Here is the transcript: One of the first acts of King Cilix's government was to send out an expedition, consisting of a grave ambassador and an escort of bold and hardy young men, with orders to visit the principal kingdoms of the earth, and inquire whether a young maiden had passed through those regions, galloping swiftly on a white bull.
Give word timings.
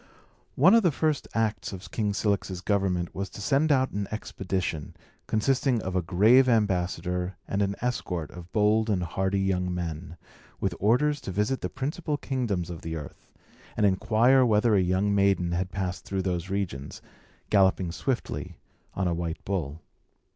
One 0.55 0.73
of 0.73 0.81
the 0.81 0.91
first 0.91 1.27
acts 1.35 1.71
of 1.71 1.91
King 1.91 2.11
Cilix's 2.11 2.61
government 2.61 3.13
was 3.13 3.29
to 3.29 3.39
send 3.39 3.71
out 3.71 3.91
an 3.91 4.07
expedition, 4.09 4.95
consisting 5.27 5.79
of 5.83 5.95
a 5.95 6.01
grave 6.01 6.49
ambassador 6.49 7.37
and 7.47 7.61
an 7.61 7.75
escort 7.83 8.31
of 8.31 8.51
bold 8.51 8.89
and 8.89 9.03
hardy 9.03 9.39
young 9.41 9.71
men, 9.71 10.17
with 10.59 10.73
orders 10.79 11.21
to 11.21 11.31
visit 11.31 11.61
the 11.61 11.69
principal 11.69 12.17
kingdoms 12.17 12.71
of 12.71 12.81
the 12.81 12.95
earth, 12.95 13.31
and 13.77 13.85
inquire 13.85 14.43
whether 14.43 14.73
a 14.73 14.81
young 14.81 15.13
maiden 15.13 15.51
had 15.51 15.69
passed 15.69 16.03
through 16.03 16.23
those 16.23 16.49
regions, 16.49 17.03
galloping 17.51 17.91
swiftly 17.91 18.57
on 18.95 19.07
a 19.07 19.13
white 19.13 19.45
bull. 19.45 19.83